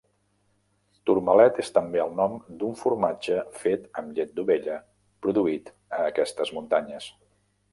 [1.09, 4.79] Tormalet és també el nom d'un formatge fet amb llet d'ovella
[5.27, 7.13] produït a aquestes muntanyes.